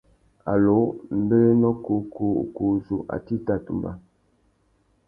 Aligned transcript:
Allô; 0.51 0.77
mbérénô 1.21 1.71
kǔkú 1.85 2.25
ukú 2.43 2.63
uzu, 2.73 2.97
atê 3.15 3.33
i 3.37 3.37
tà 3.45 3.55
tumba? 3.65 3.91